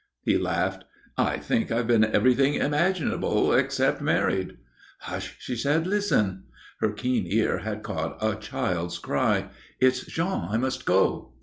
[0.23, 0.83] He laughed.
[1.15, 4.57] "I think I've been everything imaginable, except married."
[5.01, 5.85] "Hush!" she said.
[5.85, 6.45] "Listen!"
[6.79, 9.49] Her keen ear had caught a child's cry.
[9.79, 10.47] "It's Jean.
[10.49, 11.33] I must go."